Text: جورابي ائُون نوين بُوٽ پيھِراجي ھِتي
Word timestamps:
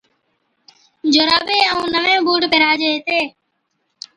جورابي 1.13 1.57
ائُون 1.71 1.87
نوين 1.93 2.19
بُوٽ 2.25 2.41
پيھِراجي 2.51 2.89
ھِتي 2.95 3.19